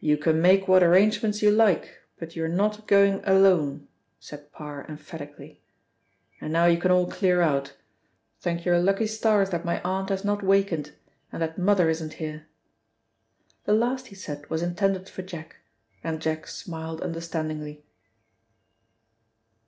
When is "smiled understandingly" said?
16.46-17.84